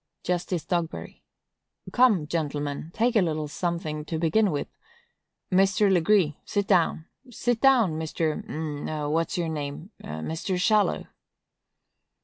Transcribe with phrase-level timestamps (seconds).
[0.23, 1.21] Justice Dogberry.
[1.91, 4.67] Come, gentlemen, take a little something, to begin with.
[5.51, 5.93] Mr.
[5.93, 10.59] Legree, sit down; sit down, Mr.—a' what's your name?—Mr.
[10.59, 11.05] Shallow.